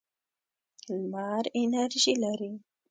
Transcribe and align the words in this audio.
لمر 0.97 1.43
انرژي 1.61 2.13
لري. 2.23 2.51